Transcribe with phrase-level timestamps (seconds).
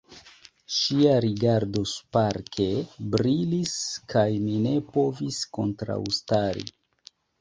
[0.75, 2.67] Ŝia rigardo sparke
[3.17, 3.75] brilis
[4.15, 6.67] kaj mi ne povis kontraŭstari.